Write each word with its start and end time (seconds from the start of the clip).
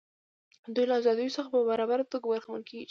دوی 0.73 0.85
له 0.89 0.95
ازادیو 0.99 1.35
څخه 1.37 1.49
په 1.53 1.59
برابره 1.69 2.03
توګه 2.11 2.25
برخمن 2.31 2.61
کیږي. 2.69 2.79